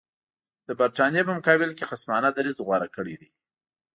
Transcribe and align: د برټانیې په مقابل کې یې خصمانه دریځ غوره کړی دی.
د 0.67 0.69
برټانیې 0.79 1.21
په 1.25 1.33
مقابل 1.37 1.69
کې 1.77 1.83
یې 1.85 1.89
خصمانه 1.89 2.29
دریځ 2.37 2.57
غوره 2.65 2.87
کړی 2.95 3.15
دی. 3.21 3.29